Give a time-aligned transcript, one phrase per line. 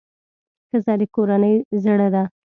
[0.69, 2.23] ښځه د کورنۍ زړه ده.